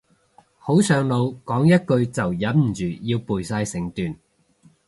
[0.57, 4.17] 好上腦，講一句就忍唔住要背晒成段